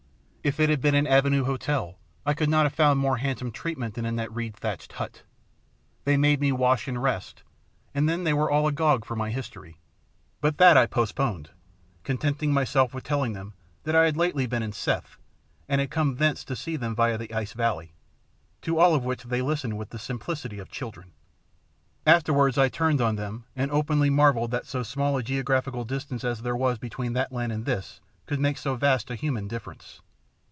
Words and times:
If 0.43 0.59
it 0.59 0.71
had 0.71 0.81
been 0.81 0.95
an 0.95 1.05
Avenue 1.05 1.43
hotel 1.45 1.99
I 2.25 2.33
could 2.33 2.49
not 2.49 2.63
have 2.65 2.73
found 2.73 2.99
more 2.99 3.17
handsome 3.17 3.51
treatment 3.51 3.93
than 3.93 4.07
in 4.07 4.15
that 4.15 4.33
reed 4.33 4.55
thatched 4.55 4.93
hut. 4.93 5.21
They 6.03 6.17
made 6.17 6.41
me 6.41 6.51
wash 6.51 6.87
and 6.87 6.99
rest, 7.01 7.43
and 7.93 8.09
then 8.09 8.23
were 8.35 8.49
all 8.49 8.65
agog 8.65 9.05
for 9.05 9.15
my 9.15 9.29
history; 9.29 9.77
but 10.41 10.57
that 10.57 10.77
I 10.77 10.87
postponed, 10.87 11.51
contenting 12.03 12.51
myself 12.51 12.91
with 12.91 13.03
telling 13.03 13.33
them 13.33 13.53
I 13.85 13.91
had 13.91 14.15
been 14.15 14.19
lately 14.19 14.45
in 14.51 14.71
Seth, 14.71 15.15
and 15.69 15.79
had 15.79 15.91
come 15.91 16.15
thence 16.15 16.43
to 16.45 16.55
see 16.55 16.75
them 16.75 16.95
via 16.95 17.19
the 17.19 17.31
ice 17.31 17.53
valley 17.53 17.93
to 18.63 18.79
all 18.79 18.95
of 18.95 19.05
which 19.05 19.25
they 19.25 19.43
listened 19.43 19.77
with 19.77 19.91
the 19.91 19.99
simplicity 19.99 20.57
of 20.57 20.71
children. 20.71 21.11
Afterwards 22.03 22.57
I 22.57 22.67
turned 22.67 22.99
on 22.99 23.15
them, 23.15 23.43
and 23.55 23.69
openly 23.69 24.09
marvelled 24.09 24.49
that 24.49 24.65
so 24.65 24.81
small 24.81 25.15
a 25.17 25.21
geographical 25.23 25.85
distance 25.85 26.23
as 26.23 26.41
there 26.41 26.57
was 26.57 26.79
between 26.79 27.13
that 27.13 27.31
land 27.31 27.51
and 27.51 27.65
this 27.65 28.01
could 28.25 28.39
make 28.39 28.57
so 28.57 28.75
vast 28.75 29.11
a 29.11 29.15
human 29.15 29.47
difference. 29.47 30.01